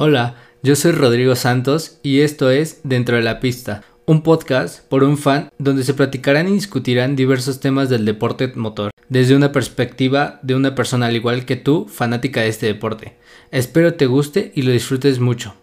[0.00, 5.02] Hola, yo soy Rodrigo Santos y esto es Dentro de la Pista, un podcast por
[5.02, 10.38] un fan donde se platicarán y discutirán diversos temas del deporte motor, desde una perspectiva
[10.44, 13.16] de una persona al igual que tú, fanática de este deporte.
[13.50, 15.56] Espero te guste y lo disfrutes mucho.